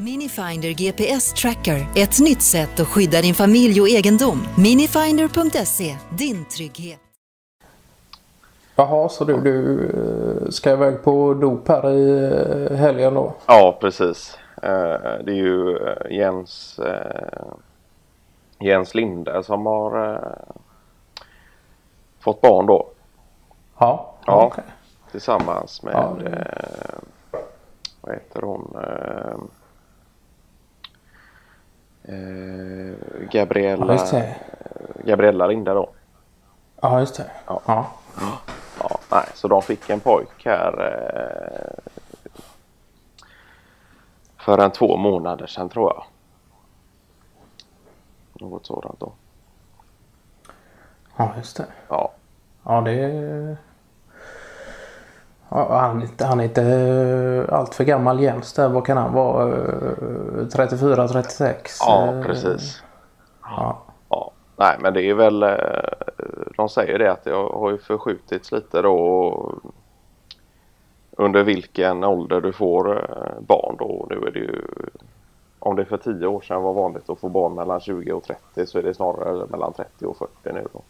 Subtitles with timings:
[0.00, 4.48] Minifinder GPS Tracker, ett nytt sätt att skydda din familj och egendom.
[4.56, 6.98] Minifinder.se, din trygghet.
[8.76, 12.30] Jaha, så du, du eh, ska iväg på dop här i
[12.70, 13.34] eh, helgen då?
[13.46, 14.38] Ja, precis.
[14.62, 15.78] Eh, det är ju
[16.10, 16.80] Jens,
[18.58, 20.20] Jens Linde som har
[22.20, 22.88] fått barn då.
[23.78, 24.64] Ja, ja okay.
[25.10, 26.16] Tillsammans med, ja.
[28.00, 28.76] vad heter hon?
[32.08, 32.94] Eh,
[33.30, 34.22] Gabriella, ja,
[35.04, 35.90] Gabriella Linde då.
[36.80, 37.30] Ja, just det.
[37.46, 37.62] Ja.
[37.66, 37.86] Ja.
[38.80, 38.98] ja.
[39.10, 41.92] nej, så de fick en pojk här eh,
[44.38, 46.04] för en två månader sedan tror jag.
[48.40, 49.12] Något sådant då.
[51.16, 51.66] Ja, just det.
[51.88, 52.12] Ja.
[52.64, 53.56] Ja, det är
[55.50, 58.68] han, han är inte eh, allt för gammal Jens där.
[58.68, 59.54] Vad kan han vara?
[60.52, 61.78] 34, 36?
[61.80, 62.82] Ja, eh, precis.
[63.42, 63.78] Ja.
[64.08, 64.30] ja.
[64.56, 65.42] Nej, men det är väl...
[65.42, 65.58] Eh,
[66.56, 69.54] de säger det att det har ju förskjutits lite då.
[71.10, 73.06] Under vilken ålder du får
[73.40, 74.06] barn då.
[74.10, 74.62] Nu är det ju...
[75.58, 78.66] Om det för tio år sedan var vanligt att få barn mellan 20 och 30
[78.66, 80.82] så är det snarare mellan 30 och 40 nu då.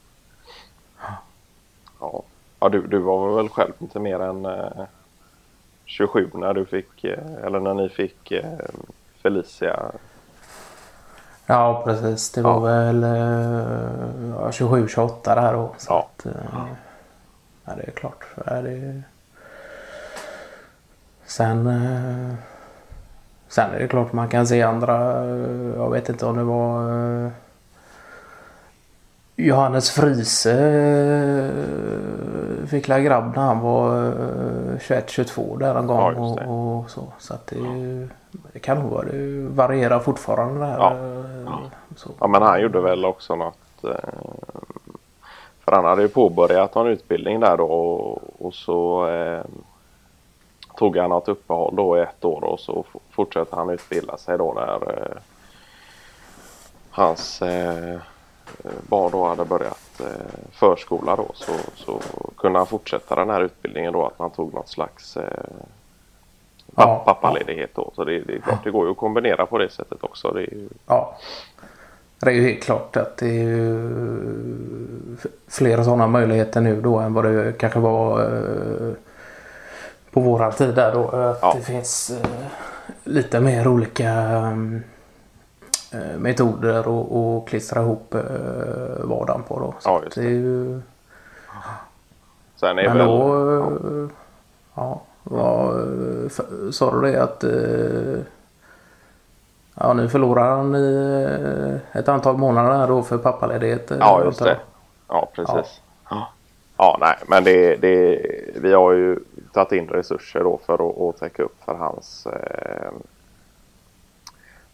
[2.00, 2.22] Ja.
[2.60, 4.84] Ja, du, du var väl själv inte mer än eh,
[5.84, 8.58] 27 när du fick, eh, eller när ni fick eh,
[9.22, 9.92] Felicia?
[11.46, 12.30] Ja, precis.
[12.30, 12.60] Det var ja.
[12.60, 13.10] väl eh,
[14.50, 15.74] 27-28 där då.
[15.78, 16.08] Så ja.
[16.16, 16.32] Att, eh,
[17.64, 18.24] ja, det är klart.
[18.46, 19.02] Är det...
[21.26, 22.34] Sen, eh,
[23.48, 25.24] sen är det klart man kan se andra.
[25.24, 26.82] Eh, jag vet inte om det var
[27.24, 27.30] eh,
[29.40, 31.50] Johannes Friese eh,
[32.66, 34.12] fick la grabb när han var
[34.78, 35.98] 21-22 eh, där en gång.
[35.98, 38.08] Ja, och, och, så så att det, ja.
[38.52, 40.60] det kan nog det varierar fortfarande.
[40.60, 40.96] Där, ja.
[41.46, 41.60] Ja.
[41.96, 42.10] Så.
[42.20, 43.84] ja men han gjorde väl också något.
[43.84, 43.90] Eh,
[45.64, 49.44] för han hade ju påbörjat en utbildning där då och, och så eh,
[50.76, 54.52] tog han något uppehåll då i ett år och så fortsatte han utbilda sig då
[54.52, 55.16] när eh,
[56.90, 58.00] hans eh, Eh,
[58.88, 60.06] barn då hade börjat eh,
[60.52, 62.00] förskola då så, så
[62.36, 65.24] kunde han fortsätta den här utbildningen då att man tog något slags eh,
[66.76, 67.90] ja, pappaledighet då.
[67.96, 70.30] Så det, det är klart det går ju att kombinera på det sättet också.
[70.30, 70.68] Det är ju...
[70.86, 71.16] Ja.
[72.20, 73.90] Det är ju helt klart att det är ju
[75.48, 78.92] flera sådana möjligheter nu då än vad det kanske var eh,
[80.10, 81.08] på våran tid där då.
[81.08, 81.54] Att ja.
[81.56, 82.46] det finns eh,
[83.04, 84.97] lite mer olika Eh,
[86.18, 88.20] metoder och, och klistra ihop eh,
[89.04, 89.74] vardagen på då.
[89.78, 90.22] Så ja, just det.
[90.22, 90.80] det är ju...
[92.56, 93.06] Sen är Men väl...
[93.06, 94.08] då...
[94.74, 95.00] Ja.
[95.22, 95.82] Vad,
[96.70, 97.44] sa du det att...
[99.80, 103.92] Ja nu förlorar han i ett antal månader här då för pappaledighet.
[104.00, 104.56] Ja just det.
[105.08, 105.80] Ja precis.
[106.10, 106.28] Ja,
[106.76, 108.20] ja nej men det, det,
[108.54, 109.18] vi har ju
[109.52, 112.92] tagit in resurser då för att, att täcka upp för hans eh,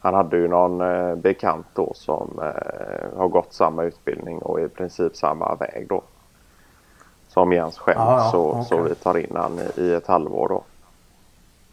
[0.04, 4.68] han hade ju någon eh, bekant då som eh, har gått samma utbildning och i
[4.68, 6.02] princip samma väg då.
[7.28, 8.00] Som Jens själv.
[8.00, 8.64] Ah, ja, så, okay.
[8.64, 10.62] så vi tar in han i, i ett halvår då.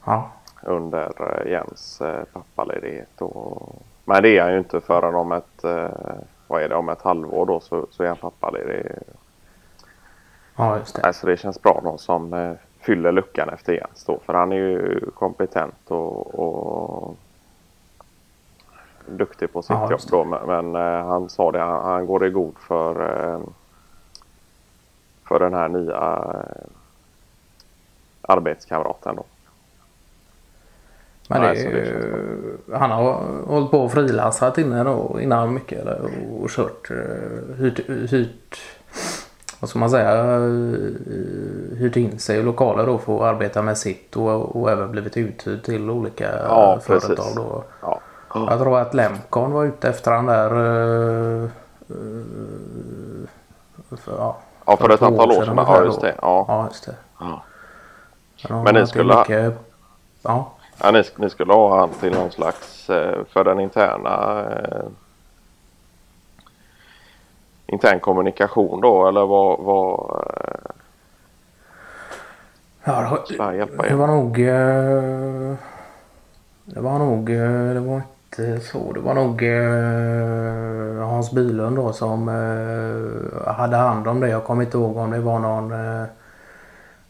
[0.03, 0.21] Ah.
[0.63, 3.21] Under eh, Jens eh, pappaledighet.
[3.21, 3.75] Och...
[4.05, 5.89] Men det är han ju inte förrän om ett, eh,
[6.47, 8.85] vad är det, om ett halvår då så, så är han pappaledig.
[10.55, 11.01] Ja, just det.
[11.01, 14.19] Alltså det känns bra någon som eh, fyller luckan efter Jens då.
[14.25, 17.17] För han är ju kompetent och, och
[19.07, 20.23] duktig på sitt ja, jobb då.
[20.23, 23.39] Men, men eh, han sa det, han, han, går i god för, eh,
[25.27, 26.67] för den här nya eh,
[28.21, 29.23] arbetskamraten då.
[31.27, 31.71] Men det, Nej,
[32.67, 36.01] det han har hållit på och frilansat innan, då, innan mycket eller,
[36.41, 36.91] och kört,
[37.57, 38.59] hyrt, hyrt
[39.59, 40.39] vad ska man säga,
[41.77, 45.17] hyrt in sig i lokaler då för att arbeta med sitt och, och även blivit
[45.17, 47.35] uthyrd till olika ja, företag.
[47.35, 47.63] Då.
[47.81, 47.99] Ja.
[48.33, 48.47] Ja.
[48.49, 50.53] Jag tror att Lemcon var ute efter han där.
[50.53, 51.49] Uh,
[53.89, 55.55] för, ja, ja, för, för ett antal år sedan.
[55.57, 56.15] Ja, just det.
[56.21, 56.95] Ja, ja just det.
[57.19, 57.41] Ja.
[58.49, 59.53] Men ni skulle, mycket, ha,
[60.21, 60.51] ja.
[60.83, 64.83] Ja, ni, ni, skulle ha han till någon slags eh, för den interna eh,
[67.65, 70.71] intern kommunikation då eller vad, vad eh,
[72.83, 73.37] Ja, det,
[73.89, 74.37] det var nog
[76.65, 77.25] det var nog
[77.73, 78.01] det var
[78.61, 78.93] så.
[78.93, 84.29] Det var nog eh, Hans Bylund då som eh, hade hand om det.
[84.29, 86.01] Jag kommer inte ihåg om det var någon eh,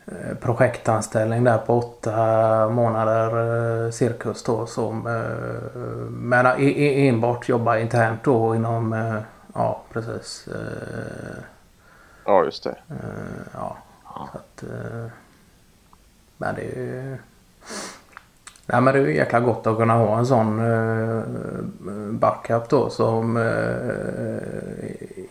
[0.05, 5.03] eh, projektanställning där på åtta månader cirkus då som
[6.09, 9.15] men enbart jobba internt då inom
[9.53, 10.49] ja precis
[12.25, 12.75] Ja just det.
[13.53, 13.77] Ja.
[14.03, 14.63] Så att,
[16.37, 17.17] men det är
[18.71, 21.23] Nej men det är ju jäkla gott att kunna ha en sån uh,
[22.11, 24.85] backup då som uh,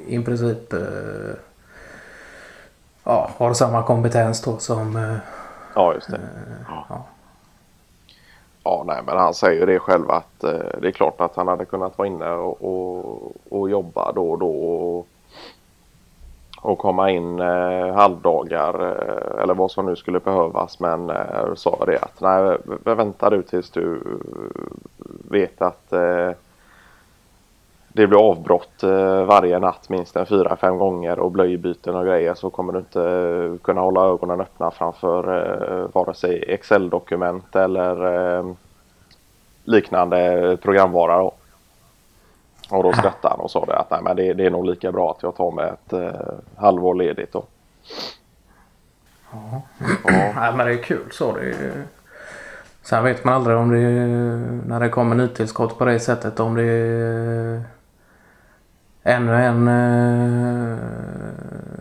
[0.07, 1.35] i princip uh,
[3.05, 4.97] ja, har samma kompetens då som...
[4.97, 5.17] Uh,
[5.75, 6.21] ja just det.
[6.69, 6.87] Ja.
[6.89, 7.05] ja.
[8.65, 8.85] ja.
[8.87, 10.41] nej men han säger det själv att
[10.81, 14.39] det är klart att han hade kunnat vara inne och, och, och jobba då och
[14.39, 14.51] då.
[14.51, 15.07] Och,
[16.63, 20.81] och komma in eh, halvdagar eh, eller vad som nu skulle behövas.
[20.81, 24.63] Men eh, sa det att nej, vänta du tills du eh,
[25.31, 26.31] vet att eh,
[27.93, 32.35] det blir avbrott eh, varje natt minst en fyra, fem gånger och blöjbyten och grejer
[32.35, 38.15] så kommer du inte eh, kunna hålla ögonen öppna framför eh, vare sig Excel-dokument eller
[38.39, 38.53] eh,
[39.65, 41.19] liknande programvara.
[41.19, 41.33] Då.
[42.71, 44.93] Och då skrattade han och sa det att nej, men det, det är nog lika
[44.93, 47.45] bra att jag tar med ett eh, halvår ledigt då.
[49.33, 49.63] Ja.
[50.35, 50.53] ja.
[50.57, 51.33] men det är kul så.
[51.33, 51.83] Det är...
[52.83, 54.07] Sen vet man aldrig om det är,
[54.69, 57.63] när det kommer nytillskott på det sättet om det är
[59.03, 60.79] ännu en eh,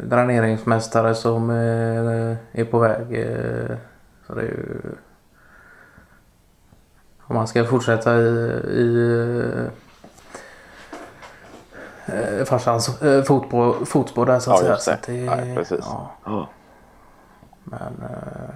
[0.03, 3.07] dräneringsmästare som eh, är på väg.
[3.11, 3.77] Eh,
[4.27, 4.81] så det är ju...
[7.21, 8.25] Om man ska fortsätta i,
[8.71, 9.35] i
[12.13, 14.97] eh, farsans eh, fotbo, fotspår där så att ja, säga.
[14.97, 15.05] Det.
[15.05, 15.79] Så det, Nej, precis.
[15.81, 16.11] Ja.
[16.25, 16.47] ja.
[17.63, 18.55] Men eh,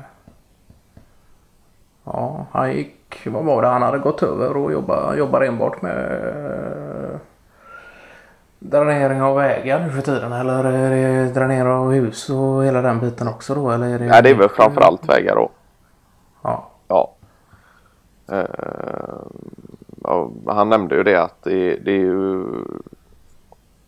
[2.04, 5.98] ja, han gick, vad var det, han hade gått över och jobbar, jobbar enbart med
[7.12, 7.20] eh,
[8.60, 13.00] dränering av vägar nu för tiden eller är det dränering av hus och hela den
[13.00, 13.72] biten också då?
[13.72, 14.06] Eller är det...
[14.06, 15.50] Nej, det är väl framförallt vägar då.
[16.42, 16.70] Ja.
[16.88, 17.16] Ja.
[18.32, 18.44] Uh,
[20.48, 22.46] han nämnde ju det att det, det är ju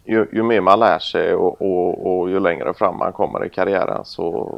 [0.06, 3.50] ju, ju, mer man lär sig och, och, och, ju längre fram man kommer i
[3.50, 4.52] karriären så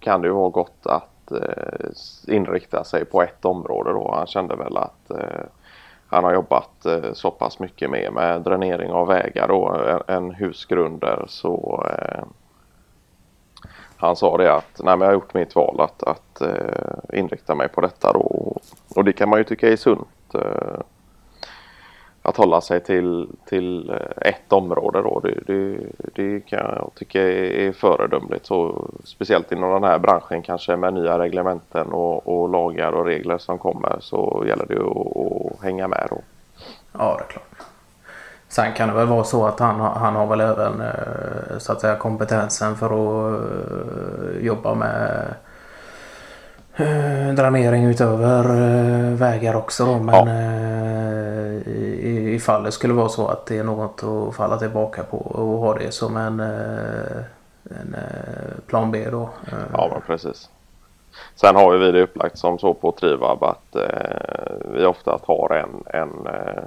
[0.00, 4.14] kan det ju vara gott att eh, inrikta sig på ett område då.
[4.16, 5.44] Han kände väl att eh,
[6.06, 9.76] han har jobbat eh, så pass mycket mer med dränering av vägar då
[10.06, 12.24] än, husgrunder så eh,
[13.96, 17.54] han sa det att nej men jag har gjort mitt val att, att eh, inrikta
[17.54, 18.56] mig på detta då
[18.94, 20.34] och det kan man ju tycka är sunt.
[20.34, 20.80] Eh,
[22.34, 25.20] att hålla sig till, till eh, ett område då.
[25.20, 25.78] Det, det,
[26.14, 28.46] det kan jag tycka är föredömligt.
[28.46, 33.38] Så, speciellt inom den här branschen kanske med nya reglementen och, och lagar och regler
[33.38, 36.18] som kommer så gäller det att, att hänga med då.
[36.92, 37.68] Ja, det är klart.
[38.48, 41.80] Sen kan det väl vara så att han, han har väl även eh, så att
[41.80, 45.24] säga kompetensen för att eh, jobba med
[47.36, 48.44] dränering utöver
[49.14, 49.98] vägar också då.
[49.98, 50.24] Men ja
[52.34, 55.74] ifall det skulle vara så att det är något att falla tillbaka på och ha
[55.74, 57.22] det som en, eh,
[57.64, 59.28] en eh, plan B då.
[59.72, 60.48] Ja men precis.
[61.34, 65.54] Sen har ju vi det upplagt som så på Trivab att eh, vi oftast har
[65.54, 66.64] en, en eh,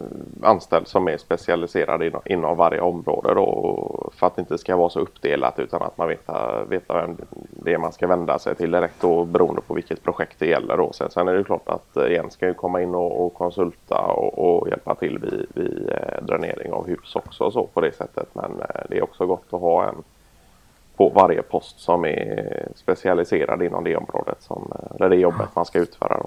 [0.00, 4.76] Eh, anställd som är specialiserad inom, inom varje område då för att det inte ska
[4.76, 7.16] vara så uppdelat utan att man vet, eh, vet vem
[7.50, 10.76] det är man ska vända sig till direkt då beroende på vilket projekt det gäller.
[10.76, 10.92] Då.
[10.92, 13.98] Sen, sen är det klart att eh, Jens ska ju komma in och, och konsulta
[13.98, 18.28] och, och, hjälpa till vid, vid dränering av hus också och så på det sättet.
[18.32, 20.02] Men det är också gott att ha en
[20.96, 25.78] på varje post som är specialiserad inom det området som, eller det jobbet man ska
[25.78, 26.18] utföra.
[26.18, 26.26] Då.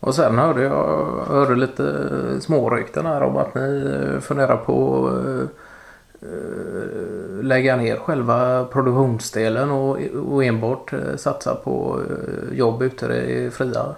[0.00, 7.44] Och sen hörde jag hörde lite smårykten här om att ni funderar på att eh,
[7.44, 13.94] lägga ner själva produktionsdelen och, enbart eh, satsa på eh, jobb ute i fria.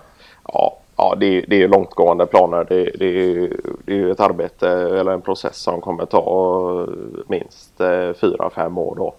[0.49, 2.67] Ja, ja det, är, det är långtgående planer.
[2.69, 6.87] Det, det, är, det är ett arbete eller en process som kommer ta
[7.27, 7.73] minst
[8.21, 9.15] fyra, fem år då.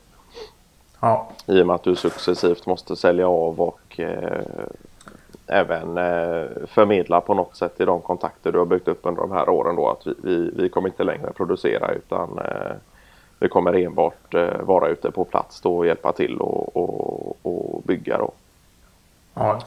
[0.99, 1.29] Ja.
[1.45, 3.99] I och med att du successivt måste sälja av och
[5.47, 9.31] även eh, förmedla på något sätt i de kontakter du har byggt upp under de
[9.31, 12.75] här åren då att vi, vi, vi kommer inte längre producera utan eh,
[13.39, 17.81] vi kommer enbart eh, vara ute på plats då och hjälpa till och, och, och
[17.83, 18.31] bygga då.
[19.33, 19.59] Ja.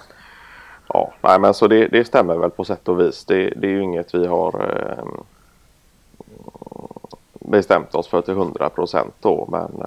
[0.88, 3.24] Ja, nej men så det, det stämmer väl på sätt och vis.
[3.24, 4.64] Det, det är ju inget vi har
[7.32, 9.82] bestämt oss för till hundra procent då men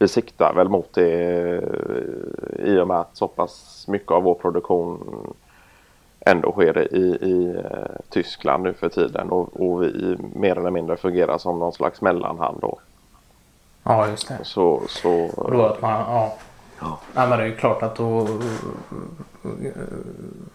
[0.00, 1.62] vi siktar väl mot det
[2.58, 5.34] i och med att så pass mycket av vår produktion
[6.20, 10.96] ändå sker i, i eh, Tyskland nu för tiden och, och vi mer eller mindre
[10.96, 12.78] fungerar som någon slags mellanhand då.
[13.82, 14.38] Ja, just det.
[14.42, 15.30] Så, så...
[15.52, 16.36] då att man, ja.
[16.80, 16.98] Ja.
[17.14, 18.28] Nej, men det är klart att då...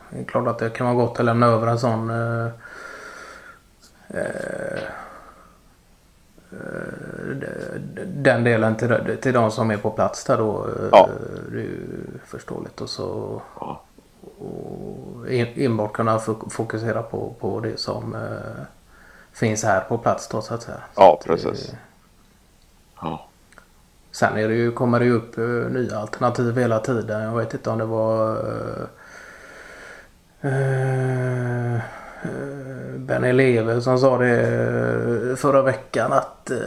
[0.10, 2.10] Det är klart att det kan vara gott att lämna över en sån...
[2.10, 2.46] Eh,
[4.08, 4.82] eh,
[8.05, 10.67] den delen till, till de som är på plats där då.
[10.91, 11.09] Ja.
[11.51, 11.88] Det är ju
[12.25, 13.41] förståeligt och så...
[13.59, 13.81] Ja.
[14.38, 16.19] Och enbart kunna
[16.50, 18.63] fokusera på, på det som eh,
[19.31, 20.77] finns här på plats då så att säga.
[20.95, 21.67] Ja, precis.
[21.67, 21.77] Det,
[23.01, 23.27] ja.
[24.12, 27.21] Sen är det ju, kommer det ju upp uh, nya alternativ hela tiden.
[27.21, 28.85] Jag vet inte om det var uh,
[30.45, 31.79] uh,
[33.05, 34.41] Benny Leve som sa det
[35.29, 36.57] eh, förra veckan att eh,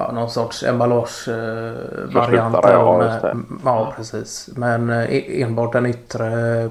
[0.00, 2.56] ja, någon sorts emballagevariant.
[2.62, 4.50] Ja, med, ja, precis.
[4.56, 6.70] Men e-, enbart den yttre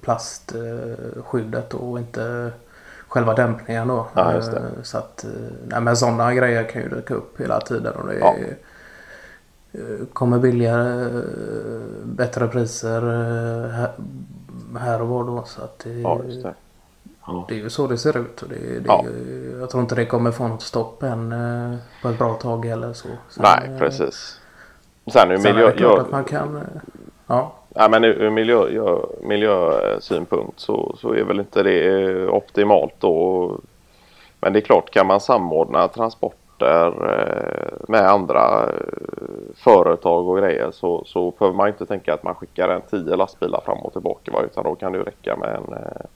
[0.00, 2.50] plastskyddet och inte
[3.08, 4.06] själva dämpningen då.
[4.14, 4.42] Ja,
[4.82, 5.24] så att
[5.66, 7.94] nej, men sådana grejer kan ju dyka upp hela tiden.
[7.94, 8.34] Och det ja.
[9.72, 13.88] Eh, kommer billigare, eh, bättre priser eh,
[14.80, 15.42] här och var då.
[15.46, 16.54] Så att det, ja, det.
[17.26, 17.44] Ja.
[17.48, 18.42] det är ju så det ser ut.
[18.42, 19.04] Och det, det ja.
[19.60, 21.34] jag tror inte det kommer få något stopp än
[22.02, 22.92] på ett bra tag heller.
[22.92, 23.08] Så.
[23.28, 24.40] Sen, Nej, precis.
[25.12, 26.60] Sen, sen miljö, är det klart jag, att man kan...
[27.26, 27.52] Ja.
[27.74, 33.60] Ja, men ur miljö, miljösynpunkt så, så är väl inte det optimalt då.
[34.40, 40.38] Men det är klart, kan man samordna transport transporter eh, med andra eh, företag och
[40.38, 43.92] grejer så, så behöver man inte tänka att man skickar en tio lastbilar fram och
[43.92, 44.42] tillbaka va?
[44.42, 46.06] utan då kan det räcka med en eh,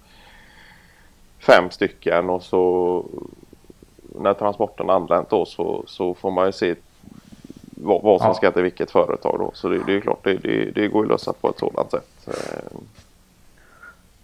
[1.46, 3.04] fem stycken och så
[4.20, 6.74] när transporten anlänt då så, så får man ju se
[7.76, 8.34] vad, vad som ja.
[8.34, 9.50] ska till vilket företag då.
[9.54, 12.28] Så det, det är klart det, det, det går ju lösa på ett sådant sätt.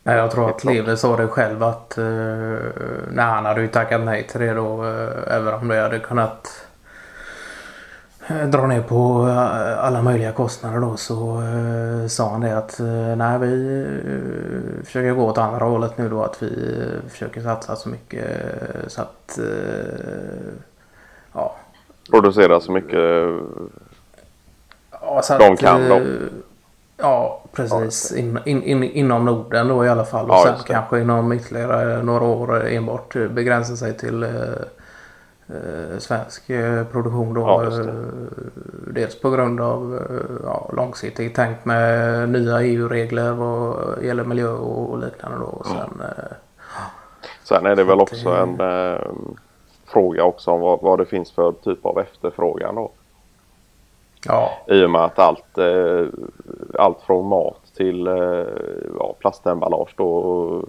[0.02, 2.58] Nej, jag tror att Lever sa det själv att uh,
[3.10, 4.84] nej, han hade ju tackat nej till det då.
[4.84, 6.66] Uh, även om det hade kunnat
[8.52, 12.80] dra ner på uh, alla möjliga kostnader då så uh, sa han det att
[13.16, 13.86] nej vi
[14.84, 16.74] försöker gå åt andra hållet nu då att vi
[17.08, 18.26] försöker satsa så mycket
[18.86, 19.38] så att
[21.32, 21.56] ja.
[22.10, 23.00] Producera så mycket
[24.90, 26.00] ja, så de kan då.
[27.00, 28.12] Ja, precis.
[28.12, 30.30] In, in, in, inom Norden då i alla fall.
[30.30, 34.46] Och ja, sen kanske inom ytterligare några år enbart begränsa sig till eh, eh
[35.98, 37.40] svensk eh, produktion då.
[37.40, 37.94] Ja, eh,
[38.86, 40.00] dels på grund av
[40.44, 45.44] ja, långsiktigt tänkt med nya EU-regler vad gäller miljö och liknande då.
[45.44, 46.02] Och sen,
[47.42, 49.00] sen är det väl också en eh,
[49.86, 52.90] fråga också om vad, vad det finns för typ av efterfrågan då.
[54.26, 54.50] Ja.
[54.66, 56.06] I och med att allt, eh,
[56.78, 58.44] allt från mat till eh,
[58.98, 60.62] ja, plastemballage då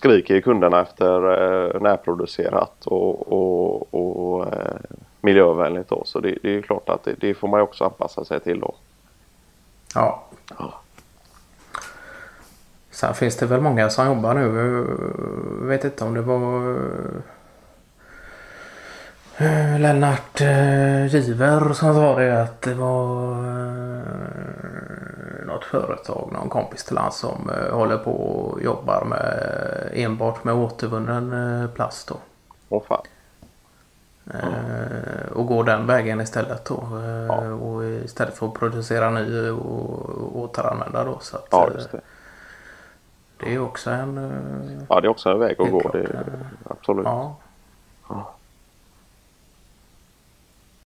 [0.00, 4.46] skriker kunderna efter eh, närproducerat och, och, och
[5.20, 6.02] miljövänligt då.
[6.04, 8.60] Så det, det är klart att det, det, får man ju också anpassa sig till
[8.60, 8.74] då.
[9.94, 10.22] Ja.
[10.58, 10.74] ja.
[12.90, 14.46] Sen finns det väl många som jobbar nu.
[15.60, 16.76] Jag vet inte om det var
[19.40, 23.36] Eh, Lennart eh, Giver som sa det att det var
[25.60, 30.44] eh, något företag, någon kompis till han som eh, håller på och jobbar med enbart
[30.44, 32.16] med återvunnen eh, plast då.
[32.68, 33.02] Åh fan.
[34.34, 36.98] Eh, och går den vägen istället då.
[36.98, 37.52] Eh, ja.
[37.52, 41.18] Och istället för att producera ny och återanvända då.
[41.20, 42.00] Så att, ja, det.
[43.36, 44.86] det är också en...
[44.88, 45.90] ja, det är också en väg att gå.
[45.92, 46.26] Det,
[46.64, 47.04] absolut.
[47.04, 47.36] Ja.
[48.08, 48.34] ja.